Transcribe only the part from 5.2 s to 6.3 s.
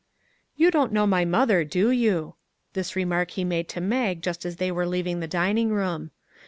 dining room.